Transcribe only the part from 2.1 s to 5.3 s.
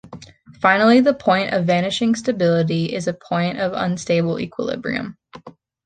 stability is a point of unstable equilibrium.